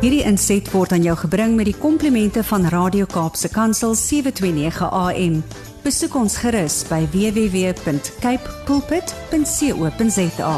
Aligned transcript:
Hierdie 0.00 0.22
inset 0.24 0.70
word 0.72 0.92
aan 0.96 1.04
jou 1.04 1.16
gebring 1.20 1.56
met 1.58 1.68
die 1.68 1.76
komplimente 1.76 2.42
van 2.44 2.64
Radio 2.72 3.06
Kaapse 3.10 3.50
Kansel 3.52 3.94
729 3.94 4.88
AM. 4.88 5.42
Besoek 5.84 6.14
ons 6.16 6.36
gerus 6.40 6.82
by 6.88 7.02
www.cape 7.12 8.48
pulpit.co.za. 8.68 10.54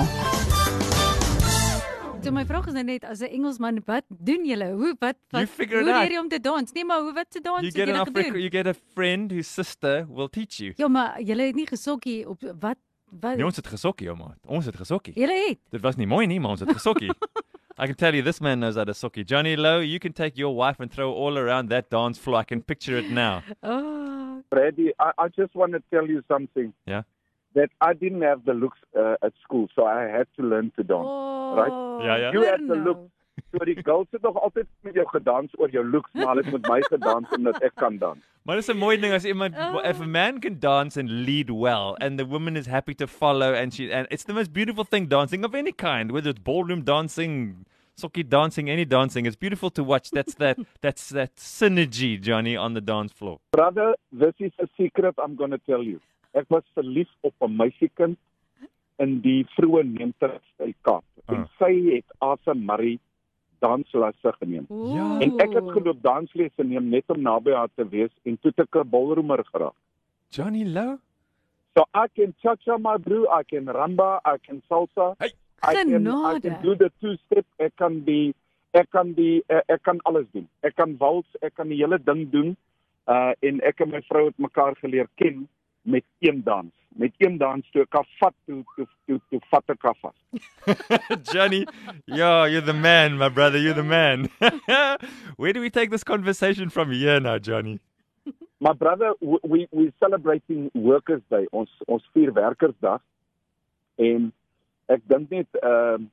So 2.22 2.30
my 2.30 2.44
vraag 2.46 2.68
is 2.70 2.74
nou 2.76 2.84
net 2.86 3.04
as 3.04 3.20
'n 3.20 3.30
Engelsman, 3.34 3.82
wat 3.86 4.04
doen 4.08 4.46
julle? 4.46 4.70
Hoe 4.78 4.94
wat 5.00 5.16
wat 5.30 5.48
hoe 5.58 5.82
leer 5.82 6.10
jy 6.12 6.18
om 6.18 6.28
te 6.28 6.38
dans? 6.40 6.72
Nee, 6.72 6.84
maar 6.84 7.00
hoe 7.00 7.12
wat 7.12 7.30
te 7.30 7.40
dans 7.40 7.60
You 7.60 7.70
get 7.72 7.80
an 7.82 7.86
julle 7.88 8.00
Africa, 8.00 8.22
gedoen? 8.22 8.40
you 8.40 8.48
get 8.50 8.66
a 8.66 8.74
friend 8.94 9.30
whose 9.32 9.48
sister 9.50 10.06
will 10.08 10.28
teach 10.28 10.56
you. 10.58 10.72
Ja, 10.76 10.88
maar 10.88 11.20
julle 11.22 11.42
het 11.42 11.54
nie 11.54 11.66
gesokkie 11.66 12.28
op 12.28 12.38
wat 12.60 12.76
wat 13.20 13.36
Nee, 13.36 13.44
ons 13.44 13.56
het 13.56 13.66
gesokkie, 13.66 14.08
ou 14.10 14.16
maat. 14.16 14.38
Ons 14.46 14.66
het 14.66 14.76
gesokkie. 14.76 15.14
Julle 15.14 15.36
het. 15.48 15.58
Dit 15.70 15.80
was 15.80 15.96
nie 15.96 16.06
mooi 16.06 16.26
nie, 16.26 16.40
maar 16.40 16.50
ons 16.56 16.60
het 16.60 16.72
gesokkie. 16.72 17.10
I 17.78 17.86
can 17.86 17.94
tell 17.96 18.14
you 18.14 18.22
this 18.22 18.40
man 18.40 18.60
knows 18.60 18.76
how 18.76 18.84
to 18.84 18.92
sokkie. 18.92 19.24
Johnny 19.24 19.56
Lowe, 19.56 19.80
you 19.80 19.98
can 19.98 20.12
take 20.12 20.36
your 20.36 20.54
wife 20.54 20.78
and 20.78 20.92
throw 20.92 21.12
all 21.12 21.38
around 21.38 21.68
that 21.70 21.90
dance 21.90 22.18
floor. 22.18 22.36
I 22.40 22.44
can 22.44 22.62
picture 22.62 22.96
it 22.98 23.10
now. 23.10 23.42
Oh, 23.62 24.42
Brady, 24.50 24.92
I, 24.98 25.12
I 25.18 25.28
just 25.28 25.54
want 25.54 25.72
to 25.72 25.82
tell 25.90 26.06
you 26.06 26.22
something. 26.28 26.72
Yeah. 26.86 27.02
That 27.54 27.70
I 27.80 27.94
didn't 27.94 28.22
have 28.22 28.44
the 28.44 28.54
looks 28.54 28.78
uh, 28.98 29.16
at 29.22 29.32
school, 29.42 29.68
so 29.74 29.84
I 29.86 30.02
had 30.02 30.26
to 30.36 30.42
learn 30.42 30.72
to 30.76 30.82
dance. 30.82 31.06
oh. 31.06 31.54
right? 31.56 32.06
Ja, 32.06 32.16
ja. 32.16 32.30
You 32.32 32.42
had 32.42 32.60
hoor 32.60 32.68
the 32.68 32.76
nou. 32.76 33.10
So 33.52 33.64
die 33.64 33.76
girls 33.82 34.06
het 34.12 34.22
nog 34.22 34.36
altyd 34.40 34.66
met 34.84 34.94
jou 34.94 35.06
gedans 35.08 35.52
oor 35.58 35.70
jou 35.70 35.84
looks, 35.84 36.12
maar 36.12 36.26
hulle 36.34 36.42
het 36.44 36.52
met 36.52 36.68
my 36.68 36.80
gedans 36.82 37.28
omdat 37.36 37.62
ek 37.62 37.74
kan 37.80 37.96
dans. 37.98 38.18
Maar 38.44 38.56
dis 38.56 38.68
'n 38.68 38.76
mooi 38.76 38.96
ding 39.00 39.12
as 39.14 39.24
iemand 39.24 39.54
Oh. 39.56 39.80
if 39.84 40.00
a 40.00 40.06
man 40.06 40.40
can 40.40 40.58
dance 40.58 40.98
and 41.00 41.08
lead 41.10 41.50
well 41.50 41.94
and 42.00 42.18
the 42.18 42.26
woman 42.26 42.56
is 42.56 42.66
happy 42.66 42.94
to 42.94 43.06
follow 43.06 43.54
and 43.54 43.72
she 43.74 43.90
and 43.92 44.06
it's 44.10 44.24
the 44.24 44.32
most 44.34 44.52
beautiful 44.52 44.84
thing 44.84 45.08
dancing 45.08 45.44
of 45.44 45.54
any 45.54 45.72
kind 45.72 46.10
whether 46.12 46.30
it's 46.30 46.42
ballroom 46.42 46.82
dancing 46.84 47.64
sokkie 47.96 48.24
dancing 48.28 48.68
any 48.68 48.84
dancing 48.84 49.26
it's 49.26 49.36
beautiful 49.38 49.70
to 49.70 49.82
watch 49.84 50.10
that's 50.10 50.34
that 50.34 50.58
that's 50.80 51.08
that 51.08 51.30
synergy 51.36 52.18
Johnny 52.20 52.56
on 52.56 52.74
the 52.74 52.80
dance 52.80 53.12
floor 53.14 53.38
Brother, 53.52 53.94
this 54.12 54.34
is 54.40 54.52
a 54.58 54.66
secret 54.76 55.14
I'm 55.18 55.36
going 55.36 55.50
to 55.52 55.58
tell 55.66 55.82
you. 55.82 56.00
Ek 56.34 56.46
was 56.50 56.64
verlief 56.74 57.08
op 57.22 57.34
'n 57.40 57.56
meisiekind 57.56 58.16
in 58.98 59.20
die 59.20 59.44
vroeë 59.56 59.82
90's 59.84 60.48
in 60.58 60.74
Kaap. 60.82 61.04
En 61.28 61.36
Ah. 61.36 61.48
sy 61.58 61.94
het 61.94 62.04
Asa 62.20 62.54
Marie 62.54 62.98
danslesse 63.62 64.34
geneem. 64.40 64.66
Ooh. 64.68 65.22
En 65.22 65.38
ek 65.44 65.54
het 65.58 65.70
geloop 65.76 66.02
danslesse 66.02 66.66
neem 66.66 66.90
net 66.90 67.08
om 67.14 67.22
naby 67.22 67.54
haar 67.54 67.70
te 67.74 67.86
wees 67.88 68.12
en 68.26 68.38
toe 68.42 68.52
ek 68.56 68.82
'n 68.82 68.90
ballroomer 68.90 69.44
geraak. 69.52 69.78
Johnny 70.30 70.64
Lowe 70.64 70.98
So 71.74 71.86
I 71.94 72.06
can 72.14 72.34
cha-cha 72.42 72.76
my 72.78 72.98
bro, 72.98 73.26
I 73.32 73.42
can 73.44 73.64
rumba, 73.64 74.20
I 74.24 74.36
can 74.46 74.62
salsa. 74.70 75.16
Hey. 75.18 75.32
I 75.62 75.74
can 75.74 75.88
I 75.94 75.98
Genade. 75.98 76.42
can 76.42 76.62
do 76.62 76.74
the 76.74 76.90
two 77.00 77.16
step. 77.24 77.46
Ek 77.58 77.76
kan 77.78 78.02
die 78.04 78.34
ek 78.74 78.90
kan 78.90 79.12
die 79.14 79.42
eh, 79.48 79.62
ek 79.70 79.82
kan 79.86 80.00
alles 80.04 80.26
doen. 80.34 80.48
Ek 80.66 80.74
kan 80.76 80.96
wals, 80.98 81.28
ek 81.40 81.54
kan 81.54 81.70
die 81.70 81.78
hele 81.78 81.98
ding 82.02 82.26
doen. 82.32 82.56
Uh 83.06 83.32
en 83.46 83.60
ek 83.62 83.80
en 83.84 83.92
my 83.94 84.02
vrou 84.08 84.26
het 84.26 84.38
mekaar 84.38 84.76
geleer 84.82 85.08
ken 85.16 85.46
met 85.82 86.04
een 86.20 86.42
dans. 86.42 86.72
Met 86.88 87.12
een 87.18 87.38
dans 87.38 87.70
toe 87.70 87.82
ek 87.82 87.92
haar 87.92 88.08
vat 88.20 88.34
toe 88.46 88.62
toe 88.76 88.86
toe, 89.06 89.20
toe 89.30 89.40
vat 89.50 89.70
ek 89.74 89.82
haar 89.82 89.96
vas. 90.02 90.18
Johnny 91.32 91.66
yo 92.06 92.44
you're 92.44 92.60
the 92.64 92.76
man 92.76 93.16
my 93.18 93.28
brother 93.28 93.58
you're 93.58 93.74
the 93.74 93.82
man 93.82 94.28
where 95.36 95.52
do 95.52 95.60
we 95.60 95.70
take 95.70 95.90
this 95.90 96.04
conversation 96.04 96.70
from 96.70 96.92
here 96.92 97.20
now 97.20 97.38
Johnny 97.38 97.80
My 98.62 98.72
brother, 98.72 99.14
we 99.20 99.66
we 99.72 99.92
celebrating 99.98 100.70
Workers 100.72 101.22
Day. 101.28 101.48
Ons 101.50 101.70
ons 101.90 102.04
vier 102.14 102.30
Werkersdag. 102.30 103.00
En 103.98 104.28
ek 104.86 105.02
dink 105.10 105.34
net 105.34 105.58
ehm 105.58 106.06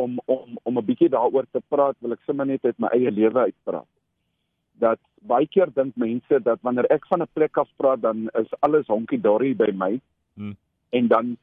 om 0.00 0.16
om 0.24 0.56
om 0.62 0.78
'n 0.78 0.86
bietjie 0.86 1.10
daaroor 1.12 1.44
te 1.52 1.60
praat, 1.68 1.96
wil 2.00 2.16
ek 2.16 2.24
sommer 2.24 2.46
net 2.46 2.64
uit 2.64 2.78
my 2.78 2.88
eie 2.96 3.10
lewe 3.12 3.38
uitpraat. 3.50 3.90
Dat 4.80 5.00
baie 5.28 5.48
keer 5.48 5.68
dink 5.74 5.96
mense 6.00 6.40
dat 6.42 6.62
wanneer 6.66 6.88
ek 6.90 7.06
van 7.06 7.22
'n 7.22 7.32
plek 7.32 7.56
af 7.56 7.68
praat, 7.76 8.00
dan 8.02 8.28
is 8.42 8.54
alles 8.60 8.86
honkie 8.86 9.20
dory 9.20 9.54
by 9.56 9.70
my. 9.74 10.00
Hmm. 10.34 10.56
En 10.90 11.08
dan 11.08 11.36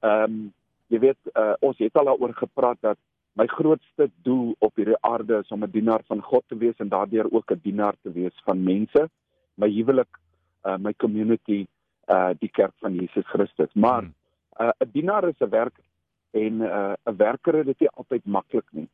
ehm 0.00 0.22
um, 0.22 0.52
jy 0.88 0.98
weet, 0.98 1.18
uh, 1.36 1.52
ons 1.60 1.78
het 1.78 1.96
al 2.00 2.04
daaroor 2.04 2.34
gepraat 2.34 2.78
dat 2.80 2.98
my 3.36 3.46
grootste 3.46 4.10
doel 4.22 4.54
op 4.58 4.76
hierdie 4.76 4.96
aarde 5.00 5.38
is 5.38 5.50
om 5.52 5.64
'n 5.64 5.70
dienaar 5.70 6.02
van 6.06 6.22
God 6.22 6.44
te 6.46 6.56
wees 6.56 6.76
en 6.78 6.88
daardeur 6.88 7.32
ook 7.32 7.50
'n 7.50 7.60
dienaar 7.62 7.94
te 8.02 8.12
wees 8.12 8.42
van 8.44 8.62
mense 8.62 9.08
my 9.54 9.68
huwelik, 9.68 10.18
uh, 10.64 10.76
my 10.76 10.94
community, 10.94 11.66
uh 12.08 12.30
die 12.38 12.48
kerk 12.48 12.72
van 12.80 12.94
Jesus 12.94 13.26
Christus. 13.26 13.72
Maar 13.74 14.02
Hmm. 14.02 14.14
uh 14.60 14.72
'n 14.80 14.90
dienaar 14.92 15.28
is 15.28 15.40
'n 15.40 15.48
werker 15.50 15.84
en 16.30 16.60
uh 16.60 16.94
'n 17.04 17.16
werker 17.16 17.54
het 17.54 17.66
dit 17.66 17.80
nie 17.80 17.88
altyd 17.88 18.24
maklik 18.24 18.68
nie, 18.70 18.88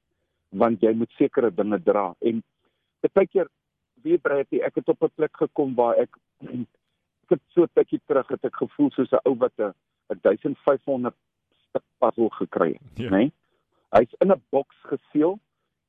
want 0.48 0.80
jy 0.80 0.92
moet 0.92 1.10
sekere 1.10 1.54
dinge 1.54 1.82
dra 1.82 2.14
en 2.18 2.42
baie 3.12 3.26
keer 3.26 3.48
weet 4.04 4.22
Bradley, 4.22 4.60
ek 4.64 4.80
het 4.80 4.88
op 4.88 5.02
'n 5.02 5.12
plek 5.16 5.36
gekom 5.36 5.74
waar 5.74 5.96
ek 5.96 6.16
ek 6.44 7.30
het 7.30 7.42
so 7.54 7.62
'n 7.62 7.72
tydjie 7.74 8.00
terug 8.06 8.28
het 8.28 8.44
ek 8.44 8.56
gevoel 8.56 8.90
soos 8.90 9.12
'n 9.12 9.24
ou 9.24 9.34
wat 9.36 9.52
'n 9.58 9.72
1500 10.22 11.14
stuk 11.68 11.84
puzzle 11.98 12.30
gekry 12.30 12.72
het, 12.72 12.98
Ja. 12.98 13.10
né? 13.10 13.16
Nee? 13.16 13.32
Hy's 13.92 14.12
in 14.20 14.32
'n 14.32 14.42
boks 14.50 14.76
geseël 14.82 15.38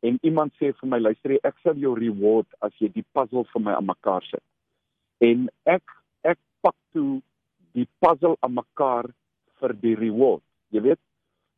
en 0.02 0.18
iemand 0.22 0.54
sê 0.54 0.74
vir 0.74 0.90
my 0.90 1.00
luister 1.00 1.32
jy, 1.32 1.40
ek 1.44 1.58
sal 1.64 1.76
jou 1.76 1.96
reward 2.00 2.48
as 2.62 2.74
jy 2.80 2.88
die 2.94 3.06
puzzle 3.12 3.44
vir 3.44 3.62
my 3.62 3.74
aan 3.74 3.86
mekaar 3.86 4.24
sit. 4.24 4.44
En 5.20 5.50
ek 5.66 5.84
ek 6.24 6.40
pak 6.62 6.76
toe 6.94 7.22
die 7.74 7.88
puzzle 8.00 8.38
aan 8.40 8.54
mekaar 8.54 9.06
vir 9.60 9.74
die 9.74 9.96
reward, 9.96 10.44
jy 10.70 10.82
weet? 10.82 11.00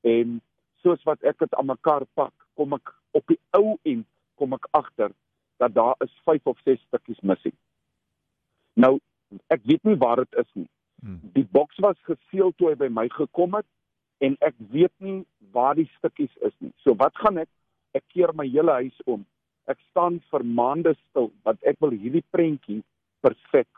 En 0.04 0.42
soos 0.84 1.04
wat 1.04 1.24
ek 1.24 1.38
dit 1.40 1.56
aan 1.56 1.66
mekaar 1.66 2.06
pak, 2.14 2.34
kom 2.56 2.74
ek 2.74 2.94
op 3.12 3.28
die 3.28 3.40
ou 3.52 3.78
end 3.84 4.06
kom 4.36 4.54
ek 4.54 4.68
agter 4.72 5.12
dat 5.58 5.74
daar 5.74 5.96
is 6.06 6.14
5 6.24 6.46
of 6.46 6.60
6 6.64 6.82
stukkies 6.88 7.20
missing. 7.22 7.56
Nou, 8.74 8.98
ek 9.54 9.64
weet 9.64 9.84
nie 9.84 9.98
waar 9.98 10.22
dit 10.24 10.34
is 10.44 10.50
nie. 10.54 10.70
Hmm. 11.02 11.20
Die 11.34 11.48
boks 11.52 11.78
was 11.84 11.98
geseël 12.10 12.54
toe 12.58 12.72
hy 12.72 12.76
by 12.76 12.90
my 12.90 13.08
gekom 13.14 13.58
het 13.58 13.68
en 14.26 14.38
ek 14.46 14.56
weet 14.74 14.94
nie 15.04 15.20
waar 15.54 15.76
die 15.78 15.90
stukkies 15.98 16.34
is 16.46 16.54
nie. 16.60 16.74
So 16.84 16.96
wat 16.98 17.18
gaan 17.22 17.42
ek? 17.42 17.50
Ek 17.98 18.06
keer 18.14 18.34
my 18.38 18.48
hele 18.50 18.74
huis 18.82 18.98
om. 19.06 19.26
Ek 19.70 19.80
staan 19.90 20.22
vir 20.32 20.46
maande 20.46 20.96
stil 21.08 21.32
want 21.46 21.62
ek 21.68 21.80
wil 21.84 21.94
hierdie 21.94 22.26
prentjie 22.34 22.82
perfek 23.26 23.70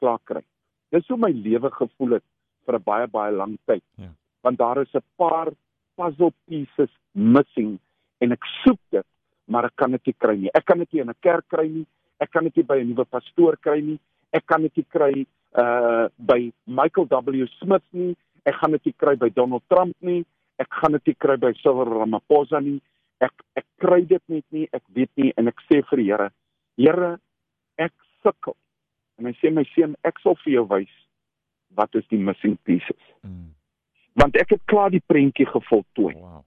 klaar 0.00 0.20
kry. 0.28 0.44
Dis 0.92 1.08
hoe 1.10 1.18
my 1.20 1.32
lewe 1.32 1.70
gevoel 1.74 2.18
het 2.18 2.26
vir 2.66 2.78
'n 2.78 2.84
baie 2.84 3.06
baie 3.06 3.32
lang 3.32 3.56
tyd. 3.66 3.84
Ja. 3.96 4.10
Want 4.42 4.58
daar 4.58 4.80
is 4.82 4.94
'n 4.94 5.04
paar 5.16 5.52
puzzle 5.96 6.32
pieces 6.46 6.92
missing 7.12 7.78
en 8.20 8.32
ek 8.32 8.44
soek 8.64 8.80
maar 9.56 9.70
ek 9.70 9.76
kan 9.80 9.94
dit 9.96 10.10
nie 10.10 10.16
kry 10.20 10.34
nie. 10.36 10.50
Ek 10.52 10.66
kan 10.68 10.82
dit 10.82 10.92
nie 10.92 11.00
in 11.00 11.08
'n 11.08 11.22
kerk 11.24 11.48
kry 11.48 11.66
nie. 11.68 11.86
Ek 12.20 12.30
kan 12.30 12.44
dit 12.44 12.56
nie 12.56 12.64
by 12.64 12.76
'n 12.80 12.88
nuwe 12.88 13.04
pastoor 13.04 13.56
kry 13.56 13.80
nie. 13.80 13.98
Ek 14.32 14.44
kan 14.46 14.60
dit 14.60 14.76
nie 14.76 14.86
kry 14.96 15.26
uh 15.56 16.08
by 16.18 16.52
Michael 16.66 17.06
W 17.08 17.46
Smith 17.58 17.88
nie. 17.92 18.16
Ek 18.44 18.54
gaan 18.54 18.72
dit 18.72 18.84
nie 18.84 18.96
kry 18.98 19.16
by 19.16 19.30
Donald 19.30 19.62
Trump 19.68 19.96
nie. 20.00 20.24
Ek 20.58 20.68
gaan 20.68 20.92
dit 20.92 21.06
nie 21.06 21.14
kry 21.14 21.36
by 21.36 21.52
Cyril 21.62 21.88
Ramaphosa 21.88 22.60
nie. 22.60 22.82
Ek 23.20 23.32
ek 23.56 23.64
kry 23.78 24.04
dit 24.04 24.22
net 24.28 24.44
nie. 24.50 24.68
Ek 24.72 24.82
weet 24.92 25.10
nie 25.16 25.32
en 25.36 25.48
ek 25.48 25.60
sê 25.70 25.82
vir 25.88 25.96
die 25.96 26.10
Here, 26.10 26.30
Here, 26.76 27.18
ek 27.78 27.92
sukkel. 28.22 28.56
En 29.18 29.24
hy 29.24 29.32
sê 29.40 29.50
my 29.50 29.64
seun, 29.74 29.96
ek 30.04 30.18
sal 30.20 30.36
vir 30.44 30.52
jou 30.52 30.66
wys 30.68 30.92
wat 31.74 31.94
is 31.94 32.04
die 32.08 32.18
missing 32.18 32.58
pieces. 32.64 33.02
Mm. 33.22 33.54
Want 34.14 34.36
ek 34.36 34.50
het 34.50 34.62
klaar 34.66 34.90
die 34.90 35.02
prentjie 35.06 35.46
gevoltooi. 35.46 36.14
wow 36.14 36.44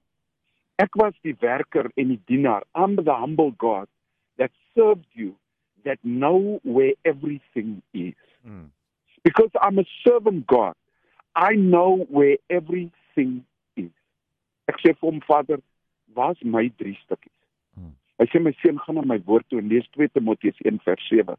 Ek 0.80 0.96
was 0.96 1.16
die 1.28 1.36
werker 1.44 1.90
en 2.00 2.14
die 2.14 2.22
dienaar. 2.32 2.64
I'm 2.74 2.96
the 2.96 3.14
humble 3.14 3.52
God 3.52 3.88
that 4.38 4.52
served 4.76 5.08
you 5.14 5.36
that 5.84 6.00
know 6.04 6.60
where 6.64 6.94
everything 7.04 7.82
is. 7.94 8.16
mm. 8.48 8.70
Because 9.24 9.52
I'm 9.62 9.80
a 9.80 9.84
servant 10.08 10.48
God. 10.48 10.76
I 11.36 11.56
know 11.56 12.08
where 12.10 12.38
everything 12.50 13.44
is. 13.76 13.92
Ek 14.72 14.80
sê 14.80 14.94
vir 14.94 15.08
hom 15.10 15.20
Vader, 15.28 15.60
waar's 16.16 16.40
my 16.44 16.70
drie 16.80 16.98
stukkies? 17.04 17.36
Hmm. 17.76 17.94
Hy 18.20 18.28
sê 18.32 18.42
my 18.44 18.54
seun 18.62 18.80
gaan 18.84 19.00
na 19.00 19.04
my 19.08 19.20
woord 19.28 19.48
toe 19.50 19.60
en 19.60 19.70
lees 19.72 19.88
2 19.98 20.12
Timoteus 20.16 20.60
1 20.64 20.80
vers 20.86 21.08
7. 21.12 21.36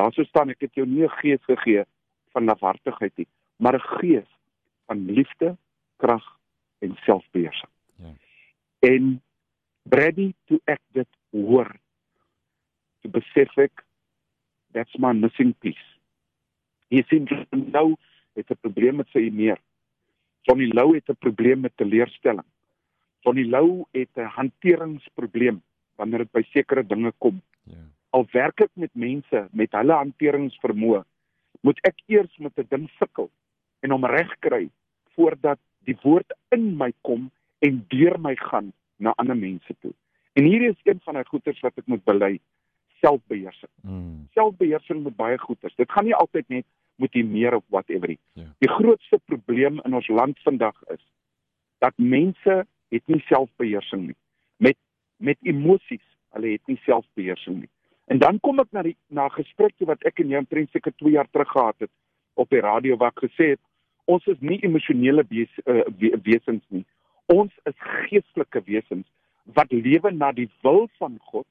Daar 0.00 0.16
sou 0.16 0.24
staan 0.28 0.52
ek 0.54 0.64
het 0.66 0.80
jou 0.80 0.86
nie 0.86 1.04
'n 1.04 1.18
gees 1.20 1.42
gegee 1.44 1.84
van 2.32 2.48
lafhartigheid 2.48 3.12
nie, 3.18 3.28
maar 3.58 3.76
'n 3.76 3.88
gees 4.00 4.30
van 4.86 5.04
liefde, 5.06 5.56
krag 5.98 6.24
en 6.80 6.96
selfbeheersing. 7.04 7.70
En 8.80 9.20
Brady 9.82 10.32
toe 10.48 10.60
ek 10.64 10.80
dit 10.96 11.08
hoor, 11.36 11.68
toe 13.00 13.10
besef 13.12 13.56
ek 13.60 13.84
that's 14.72 14.96
my 14.98 15.12
missing 15.12 15.52
piece. 15.60 15.86
Jy 16.90 17.04
sien 17.08 17.28
nou 17.52 17.96
het 18.38 18.50
'n 18.50 18.60
probleem 18.60 18.96
met 18.96 19.08
sy 19.12 19.30
meer. 19.30 19.58
Johnny 20.42 20.70
Lou 20.72 20.94
het 20.94 21.08
'n 21.08 21.18
probleem 21.20 21.60
met 21.60 21.76
teleurstelling. 21.76 22.46
Johnny 23.20 23.44
Lou 23.44 23.84
het 23.92 24.16
'n 24.16 24.32
hanteringsprobleem 24.36 25.62
wanneer 25.96 26.18
dit 26.18 26.32
by 26.32 26.42
sekere 26.42 26.86
dinge 26.86 27.12
kom. 27.18 27.42
ja 27.64 27.76
Al 28.10 28.26
werk 28.32 28.60
ek 28.60 28.70
met 28.74 28.90
mense 28.94 29.48
met 29.52 29.72
hulle 29.72 29.92
hanteringsvermoë, 29.92 31.04
moet 31.62 31.78
ek 31.86 32.00
eers 32.06 32.38
met 32.38 32.58
'n 32.58 32.66
ding 32.68 32.88
sukkel 32.98 33.30
en 33.80 33.90
hom 33.90 34.04
regkry 34.04 34.70
voordat 35.14 35.58
die 35.84 35.96
woord 36.02 36.32
in 36.50 36.76
my 36.76 36.92
kom 37.02 37.30
en 37.60 37.84
deur 37.92 38.18
my 38.20 38.34
gaan 38.40 38.72
na 38.96 39.12
ander 39.16 39.36
mense 39.36 39.76
toe. 39.80 39.92
En 40.32 40.44
hier 40.44 40.62
is 40.68 40.80
een 40.82 41.00
van 41.04 41.18
die 41.18 41.26
goeters 41.28 41.60
wat 41.60 41.78
ek 41.80 41.86
moet 41.86 42.04
bely, 42.04 42.38
selfbeheersing. 43.00 43.72
Mm. 43.82 44.28
Selfbeheersing 44.36 45.02
met 45.04 45.16
baie 45.16 45.38
goeters. 45.38 45.74
Dit 45.76 45.90
gaan 45.92 46.06
nie 46.08 46.16
altyd 46.16 46.48
net 46.48 46.66
moet 47.00 47.16
jy 47.16 47.24
meer 47.24 47.56
of 47.56 47.64
whatever 47.72 48.12
nie. 48.12 48.20
Ja. 48.36 48.50
Die 48.60 48.70
grootste 48.70 49.18
probleem 49.24 49.80
in 49.88 49.96
ons 49.96 50.08
land 50.12 50.40
vandag 50.44 50.76
is 50.92 51.02
dat 51.80 51.96
mense 51.96 52.64
het 52.92 53.04
nie 53.08 53.22
selfbeheersing 53.28 54.10
nie. 54.10 54.18
Met 54.60 54.76
met 55.20 55.36
emosies, 55.44 56.04
hulle 56.36 56.54
het 56.56 56.68
nie 56.68 56.78
selfbeheersing 56.84 57.62
nie. 57.62 57.70
En 58.12 58.20
dan 58.20 58.40
kom 58.44 58.60
ek 58.60 58.70
na 58.72 58.82
die 58.84 58.96
na 59.08 59.26
'n 59.26 59.38
gesprek 59.38 59.76
toe 59.76 59.86
wat 59.86 60.04
ek 60.04 60.20
en 60.20 60.28
jy 60.28 60.38
omtrent 60.38 60.70
seker 60.70 60.92
2 60.96 61.12
jaar 61.12 61.28
terug 61.30 61.48
gehad 61.48 61.76
het 61.78 61.90
op 62.34 62.50
die 62.50 62.60
radio 62.60 62.96
waar 62.96 63.12
ek 63.16 63.24
gesê 63.28 63.50
het 63.56 63.60
ons 64.04 64.26
is 64.26 64.40
nie 64.40 64.58
emosionele 64.64 65.24
wees, 65.28 65.52
uh, 65.66 65.84
we, 65.98 66.18
wesens 66.22 66.64
nie. 66.68 66.84
Ons 67.30 67.54
is 67.70 67.76
geestelike 68.08 68.62
wesens 68.66 69.06
wat 69.56 69.72
lewe 69.72 70.12
na 70.14 70.32
die 70.36 70.48
wil 70.64 70.88
van 70.98 71.18
God 71.30 71.46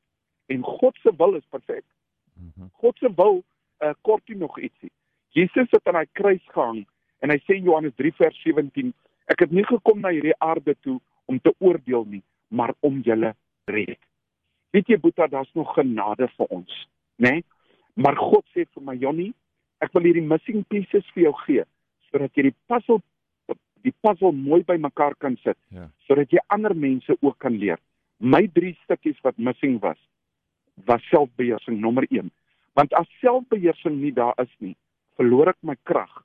en 0.52 0.64
God 0.66 0.98
se 1.04 1.12
wil 1.18 1.36
is 1.38 1.46
perfek. 1.50 1.86
Mhm. 2.34 2.72
God 2.82 2.98
se 2.98 3.12
wil 3.16 3.44
uh, 3.84 3.94
kort 4.02 4.28
nie 4.28 4.38
nog 4.38 4.60
ietsie. 4.60 4.92
Jesus 5.36 5.70
het 5.72 5.88
aan 5.88 6.00
hy 6.02 6.08
kruis 6.18 6.44
gehang 6.56 6.86
en 7.24 7.32
hy 7.32 7.38
sê 7.44 7.60
in 7.60 7.68
Johannes 7.70 7.96
3 8.00 8.12
vers 8.18 8.42
17 8.44 8.94
ek 9.30 9.46
het 9.46 9.52
nie 9.54 9.66
gekom 9.68 10.02
na 10.02 10.12
hierdie 10.16 10.38
aarde 10.42 10.76
toe 10.82 10.98
om 11.30 11.40
te 11.40 11.54
oordeel 11.60 12.06
nie 12.10 12.24
maar 12.50 12.74
om 12.80 13.02
julle 13.06 13.36
red. 13.70 14.00
Weet 14.74 14.90
jy 14.90 14.98
Boeta 15.02 15.28
daar's 15.30 15.52
nog 15.54 15.74
genade 15.78 16.30
vir 16.38 16.50
ons, 16.50 16.74
né? 17.22 17.40
Nee? 17.40 17.44
Maar 18.00 18.16
God 18.16 18.46
sê 18.56 18.64
vir 18.64 18.84
my 18.86 18.96
Jonnie, 18.96 19.34
ek 19.84 19.92
wil 19.96 20.08
hierdie 20.08 20.26
missing 20.26 20.64
pieces 20.72 21.06
vir 21.16 21.30
jou 21.30 21.36
gee 21.46 21.66
sodat 22.10 22.34
jy 22.38 22.48
die 22.48 22.58
puzzle 22.72 23.02
die 23.84 23.94
puzzle 24.02 24.32
mooi 24.32 24.64
bymekaar 24.64 25.16
kan 25.18 25.38
sit 25.44 25.58
Ja. 25.70 25.90
sodat 26.08 26.32
jy 26.32 26.40
ander 26.48 26.76
mense 26.76 27.18
ook 27.22 27.38
kan 27.40 27.58
leer. 27.58 27.80
My 28.20 28.48
drie 28.48 28.78
stukkies 28.84 29.20
wat 29.24 29.38
missing 29.38 29.80
was 29.82 29.98
was 30.86 31.02
selfbeheersing 31.10 31.80
nommer 31.80 32.06
1. 32.10 32.32
Want 32.74 32.94
as 32.94 33.08
selfbeheersing 33.20 34.02
nie 34.02 34.14
daar 34.14 34.34
is 34.38 34.52
nie, 34.60 34.76
verloor 35.18 35.50
ek 35.50 35.58
my 35.62 35.76
krag. 35.84 36.24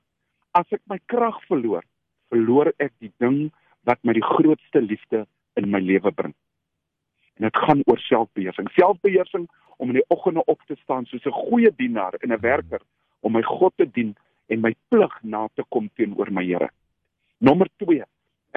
As 0.53 0.65
ek 0.71 0.81
my 0.87 0.99
krag 1.11 1.41
verloor, 1.49 1.83
verloor 2.31 2.71
ek 2.79 2.93
die 2.99 3.11
ding 3.19 3.51
wat 3.83 3.99
my 4.03 4.13
die 4.13 4.23
grootste 4.23 4.81
liefde 4.81 5.25
in 5.55 5.69
my 5.71 5.79
lewe 5.79 6.11
bring. 6.11 6.33
En 7.35 7.43
dit 7.49 7.57
gaan 7.57 7.81
oor 7.85 7.99
selfbeheersing. 7.99 8.69
Selfbeheersing 8.71 9.47
om 9.77 9.89
in 9.91 9.99
die 9.99 10.07
oggende 10.07 10.43
op 10.45 10.61
te 10.67 10.75
staan 10.83 11.05
soos 11.05 11.25
'n 11.25 11.31
goeie 11.31 11.71
dienaar 11.75 12.15
en 12.23 12.31
'n 12.31 12.39
werker 12.39 12.81
om 13.21 13.33
my 13.33 13.41
God 13.41 13.73
te 13.77 13.85
dien 13.91 14.15
en 14.47 14.61
my 14.61 14.75
plig 14.89 15.23
na 15.23 15.47
te 15.55 15.63
kom 15.69 15.89
teenoor 15.95 16.31
my 16.31 16.43
Here. 16.45 16.69
Nommer 17.45 17.69
2. 17.77 18.01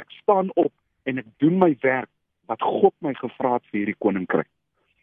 Ek 0.00 0.10
staan 0.22 0.48
op 0.56 0.72
en 1.04 1.20
ek 1.20 1.26
doen 1.42 1.58
my 1.60 1.74
werk 1.82 2.08
wat 2.48 2.62
God 2.64 2.94
my 3.04 3.10
gevra 3.18 3.58
het 3.58 3.66
vir 3.68 3.82
hierdie 3.82 3.98
koninkryk. 4.00 4.48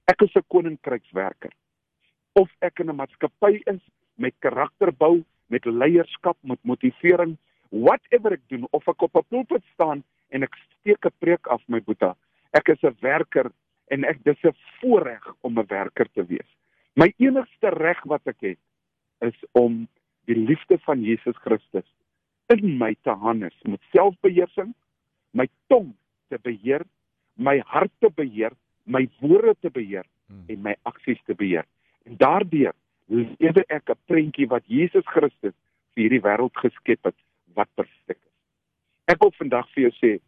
Ek 0.10 0.24
is 0.26 0.34
'n 0.34 0.46
koninkrykswerker. 0.50 1.54
Of 2.34 2.50
ek 2.66 2.80
in 2.82 2.90
'n 2.90 2.96
maatskappy 2.96 3.62
is 3.74 3.82
met 4.18 4.34
karakterbou, 4.40 5.24
met 5.54 5.66
leierskap, 5.66 6.38
met 6.42 6.60
motivering, 6.64 7.38
whatever 7.70 8.34
ek 8.34 8.42
doen 8.50 8.66
of 8.72 8.88
ek 8.88 9.02
op 9.02 9.16
'n 9.16 9.30
pulpit 9.30 9.64
staan 9.74 10.04
en 10.30 10.44
ek 10.44 10.56
steek 10.56 11.06
'n 11.06 11.18
preek 11.20 11.48
af 11.48 11.62
my 11.68 11.80
boeta. 11.80 12.16
Ek 12.54 12.70
is 12.70 12.82
'n 12.82 12.98
werker 13.02 13.52
en 13.92 14.04
ek 14.04 14.24
dis 14.24 14.44
'n 14.44 14.56
voorreg 14.82 15.36
om 15.42 15.60
'n 15.60 15.68
werker 15.68 16.08
te 16.14 16.26
wees. 16.26 16.50
My 16.96 17.14
enigste 17.18 17.70
reg 17.70 18.04
wat 18.04 18.26
ek 18.26 18.42
het 18.42 18.60
is 19.22 19.46
om 19.52 19.88
die 20.26 20.38
liefde 20.38 20.80
van 20.80 21.04
Jesus 21.04 21.38
Christus 21.38 21.86
in 22.48 22.78
my 22.78 22.96
te 23.04 23.10
harnes 23.10 23.56
met 23.64 23.82
selfbeheersing, 23.92 24.74
my 25.32 25.48
tong 25.68 25.94
te 26.30 26.38
beheer, 26.42 26.86
my 27.36 27.60
hart 27.66 27.92
te 28.00 28.10
beheer, 28.10 28.52
my 28.84 29.10
woorde 29.20 29.56
te 29.62 29.70
beheer 29.70 30.06
Mm. 30.28 30.44
en 30.48 30.62
my 30.62 30.76
aksies 30.90 31.22
te 31.26 31.36
beheer. 31.38 31.66
En 32.06 32.18
daardeur 32.18 32.74
lewe 33.08 33.64
ek 33.68 33.90
'n 33.90 34.00
prentjie 34.06 34.48
wat 34.48 34.64
Jesus 34.66 35.06
Christus 35.06 35.54
vir 35.94 36.04
hierdie 36.04 36.22
wêreld 36.22 36.56
geskep 36.58 37.04
het 37.04 37.16
wat 37.54 37.70
perfek 37.76 38.18
is. 38.18 38.36
Ek 39.06 39.22
wil 39.22 39.32
vandag 39.38 39.70
vir 39.74 39.84
jou 39.84 39.94
sê, 40.02 40.20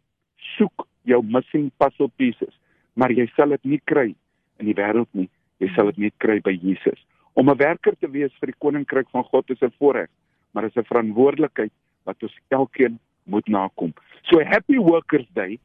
soek 0.56 0.86
jou 1.02 1.22
missing 1.22 1.70
puzzle 1.78 2.08
pieces, 2.16 2.54
maar 2.94 3.10
jy 3.10 3.26
sal 3.34 3.48
dit 3.48 3.64
nie 3.64 3.80
kry 3.84 4.14
in 4.58 4.66
die 4.66 4.74
wêreld 4.74 5.08
nie. 5.12 5.28
Jy 5.58 5.68
sal 5.74 5.86
dit 5.86 5.98
net 5.98 6.14
kry 6.18 6.40
by 6.40 6.54
Jesus. 6.62 7.04
Om 7.34 7.50
'n 7.50 7.56
werker 7.56 7.96
te 7.98 8.10
wees 8.10 8.32
vir 8.40 8.46
die 8.46 8.58
koninkryk 8.58 9.10
van 9.10 9.24
God 9.24 9.50
is 9.50 9.62
'n 9.62 9.72
voorreg, 9.78 10.10
maar 10.52 10.62
dit 10.62 10.76
is 10.76 10.82
'n 10.82 10.86
verantwoordelikheid 10.86 11.72
wat 12.08 12.24
ons 12.24 12.38
elkeen 12.54 12.98
moet 13.28 13.48
nakom. 13.52 13.92
So 14.30 14.40
happy 14.44 14.80
workers 14.80 15.28
day 15.36 15.58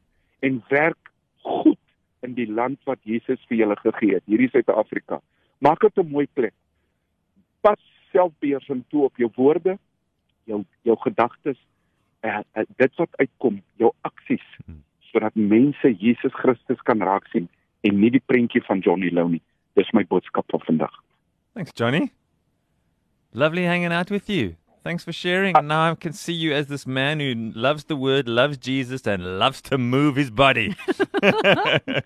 en 0.44 0.60
werk 0.68 1.10
goed 1.44 1.80
in 2.24 2.36
die 2.36 2.48
land 2.48 2.80
wat 2.88 3.00
Jesus 3.08 3.40
vir 3.48 3.62
julle 3.62 3.76
gegee 3.80 4.16
het, 4.18 4.24
hierdie 4.28 4.50
Suid-Afrika. 4.52 5.20
Maak 5.64 5.80
dit 5.80 5.98
'n 5.98 6.10
mooi 6.10 6.26
plek. 6.32 6.54
Pas 7.60 7.80
selfbeheersing 8.12 8.84
toe 8.88 9.04
op 9.04 9.16
jou 9.16 9.30
woorde, 9.36 9.78
jou 10.44 10.64
jou 10.82 10.96
gedagtes, 11.00 11.58
uh, 12.24 12.40
uh, 12.56 12.64
dit 12.76 12.94
wat 12.96 13.16
uitkom, 13.16 13.62
jou 13.76 13.92
aksies 14.02 14.44
Hmm. 14.66 14.82
sodat 15.12 15.34
mense 15.34 15.94
Jesus 15.98 16.32
Christus 16.32 16.80
kan 16.82 17.02
raak 17.02 17.26
sien 17.32 17.48
en 17.80 18.00
nie 18.00 18.10
die 18.10 18.22
prentjie 18.26 18.62
van 18.62 18.80
Johnny 18.80 19.10
Lou 19.10 19.28
nie. 19.28 19.42
Dis 19.74 19.90
my 19.92 20.04
boodskap 20.04 20.44
vir 20.50 20.60
vandag. 20.66 21.02
Thanks, 21.54 21.72
Johnny. 21.72 22.10
Lovely 23.32 23.64
hanging 23.64 23.92
out 23.92 24.10
with 24.10 24.28
you. 24.28 24.54
Thanks 24.84 25.02
for 25.02 25.12
sharing. 25.12 25.56
And 25.56 25.66
now 25.68 25.90
I 25.90 25.94
can 25.94 26.12
see 26.12 26.34
you 26.34 26.52
as 26.52 26.66
this 26.66 26.86
man 26.86 27.18
who 27.20 27.32
loves 27.54 27.84
the 27.84 27.96
word, 27.96 28.28
loves 28.28 28.58
Jesus, 28.58 29.06
and 29.06 29.38
loves 29.38 29.62
to 29.62 29.78
move 29.78 30.16
his 30.16 30.30
body. 30.30 30.74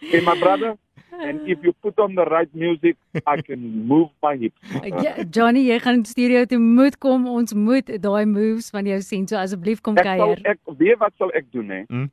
Hey 0.01 0.21
my 0.21 0.39
brother, 0.39 0.77
and 1.13 1.41
if 1.49 1.59
you 1.65 1.73
put 1.83 1.99
on 1.99 2.15
the 2.15 2.25
right 2.27 2.53
music, 2.55 2.97
I 3.27 3.41
can 3.43 3.87
move 3.87 4.11
my 4.23 4.37
hips. 4.37 4.61
Ja, 5.05 5.13
Johnny, 5.37 5.65
jy 5.71 5.79
gaan 5.83 6.05
studio 6.07 6.45
toe 6.47 6.59
moet 6.63 6.99
kom. 7.03 7.27
Ons 7.27 7.55
moet 7.55 7.91
daai 8.03 8.25
moves 8.31 8.71
van 8.71 8.87
jou 8.87 9.01
sien. 9.03 9.27
So 9.27 9.37
asseblief 9.43 9.83
kom 9.83 9.99
Ek 9.99 10.07
sal 10.07 10.23
kuier. 10.37 10.45
ek 10.55 10.61
weet 10.79 11.01
wat 11.03 11.13
sal 11.19 11.35
ek 11.35 11.51
doen 11.53 11.75
hè? 11.75 11.81
Mm. 11.91 12.07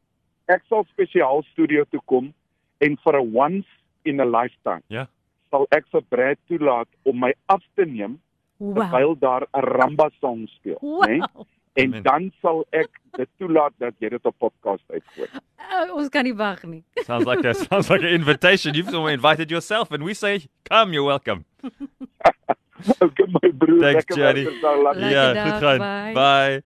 Ek 0.50 0.66
sal 0.70 0.86
spesiaal 0.96 1.46
studio 1.52 1.86
toe 1.94 2.02
kom 2.10 2.34
en 2.82 2.98
vir 3.06 3.20
'n 3.22 3.32
once 3.34 3.70
in 4.06 4.20
a 4.20 4.26
lifetime 4.26 4.82
Ja. 4.90 5.06
sal 5.52 5.68
ek 5.72 5.86
vir 5.94 6.02
Brad 6.10 6.38
toelaat 6.50 6.88
om 7.06 7.20
my 7.20 7.34
af 7.50 7.62
te 7.78 7.86
neem 7.86 8.18
Wow. 8.58 8.74
terwyl 8.76 9.16
daar 9.20 9.42
'n 9.54 9.60
ramba 9.62 10.10
song 10.20 10.48
speel, 10.48 10.78
né? 10.82 11.18
Wow. 11.18 11.46
En 11.76 11.86
Amen. 11.92 12.04
dan 12.04 12.32
sal 12.42 12.66
ek 12.72 12.88
dit 13.18 13.28
toelaat 13.38 13.74
dat 13.78 13.94
jy 14.00 14.10
dit 14.10 14.26
op 14.26 14.36
podcast 14.38 14.84
uitgooi. 14.88 15.28
Uh, 15.60 15.96
ons 15.96 16.10
kan 16.10 16.24
nie 16.24 16.34
wag 16.36 16.64
nie. 16.64 16.84
sounds 17.08 17.26
like 17.26 17.44
a 17.48 17.54
sounds 17.54 17.90
like 17.90 18.02
an 18.04 18.14
invitation. 18.14 18.74
You've 18.74 18.90
someone 18.92 19.12
invited 19.14 19.50
yourself, 19.52 19.92
and 19.92 20.04
we 20.04 20.14
say, 20.14 20.48
"Come, 20.70 20.94
you're 20.94 21.08
welcome." 21.08 21.44
Okay 23.02 23.26
my 23.42 23.52
broer, 23.52 23.80
Thanks, 23.82 24.06
lekker 24.06 24.52
laat- 24.84 24.96
Lekker 24.96 25.10
yeah, 25.12 25.44
goed 25.44 25.62
gaan. 25.64 25.78
bye. 25.80 26.14
Bye. 26.14 26.62